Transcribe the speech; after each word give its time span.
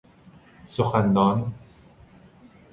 سخن 0.65 1.13
دان 1.13 1.53